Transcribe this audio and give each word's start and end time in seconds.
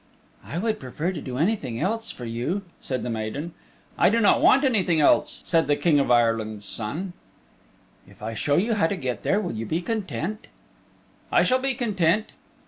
"I 0.43 0.57
would 0.57 0.79
prefer 0.79 1.11
to 1.11 1.21
do 1.21 1.37
anything 1.37 1.79
else 1.79 2.09
for 2.09 2.25
you," 2.25 2.63
said 2.79 3.03
the 3.03 3.09
maiden. 3.11 3.53
"I 3.99 4.09
do 4.09 4.19
not 4.19 4.41
want 4.41 4.63
anything 4.63 4.99
else," 4.99 5.43
said 5.45 5.67
the 5.67 5.75
King 5.75 5.99
of 5.99 6.09
Ireland's 6.09 6.65
Son. 6.65 7.13
"If 8.07 8.19
I 8.23 8.33
show 8.33 8.55
you 8.57 8.73
how 8.73 8.87
to 8.87 8.95
get 8.97 9.21
there 9.21 9.39
will 9.39 9.53
you 9.53 9.67
be 9.67 9.79
content?" 9.79 10.47
"I 11.31 11.43
shall 11.43 11.59
be 11.59 11.75
content." 11.75 12.31